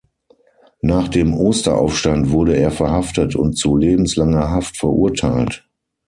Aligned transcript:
Nach 0.81 1.07
dem 1.09 1.35
Osteraufstand 1.35 2.31
wurde 2.31 2.57
er 2.57 2.71
verhaftet 2.71 3.35
und 3.35 3.53
zu 3.55 3.77
lebenslanger 3.77 4.49
Haft 4.49 4.77
verurteilt. 4.77 5.69